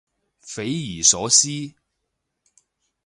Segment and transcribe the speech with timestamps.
[0.39, 1.47] 匪夷所思